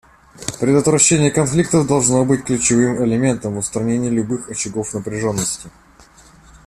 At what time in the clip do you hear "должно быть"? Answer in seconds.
1.85-2.43